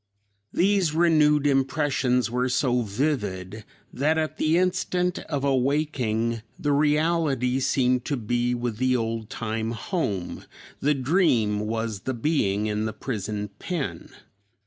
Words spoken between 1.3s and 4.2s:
impressions were so vivid that